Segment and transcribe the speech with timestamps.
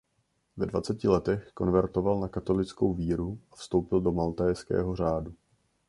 [0.57, 5.33] Ve dvaceti letech konvertoval na katolickou víru a vstoupil do maltézského řádu.